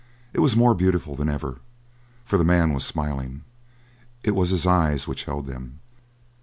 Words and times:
It 0.33 0.39
was 0.39 0.55
more 0.55 0.73
beautiful 0.73 1.15
than 1.15 1.29
ever, 1.29 1.59
for 2.25 2.39
the 2.39 2.43
man 2.43 2.73
was 2.73 2.83
smiling. 2.83 3.43
It 4.23 4.33
was 4.33 4.49
his 4.49 4.65
eyes 4.65 5.07
which 5.07 5.25
held 5.25 5.45
them. 5.45 5.79